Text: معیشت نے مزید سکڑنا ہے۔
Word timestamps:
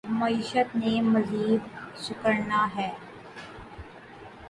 معیشت 0.19 0.75
نے 0.75 0.93
مزید 1.01 1.61
سکڑنا 1.97 2.61
ہے۔ 2.75 2.89